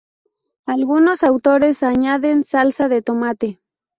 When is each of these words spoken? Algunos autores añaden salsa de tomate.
Algunos 0.65 1.21
autores 1.21 1.83
añaden 1.83 2.43
salsa 2.43 2.89
de 2.89 3.03
tomate. 3.03 3.59